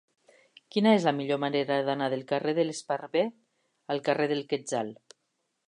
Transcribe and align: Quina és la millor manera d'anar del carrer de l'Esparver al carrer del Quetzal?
Quina 0.75 0.93
és 0.99 1.03
la 1.09 1.13
millor 1.17 1.39
manera 1.43 1.77
d'anar 1.89 2.07
del 2.13 2.25
carrer 2.33 2.55
de 2.61 2.65
l'Esparver 2.69 3.25
al 3.97 4.03
carrer 4.09 4.31
del 4.33 4.43
Quetzal? 4.55 4.95